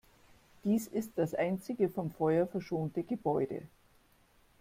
Dies 0.63 0.87
ist 0.87 1.11
das 1.19 1.35
einzige 1.35 1.87
vom 1.87 2.09
Feuer 2.09 2.47
verschonte 2.47 3.03
Gebäude. 3.03 3.67